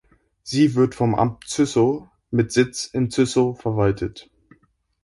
Sie 0.41 0.73
wird 0.73 0.95
vom 0.95 1.13
Amt 1.13 1.43
Züssow 1.47 2.07
mit 2.31 2.51
Sitz 2.51 2.87
in 2.87 3.11
Züssow 3.11 3.53
verwaltet. 3.61 4.31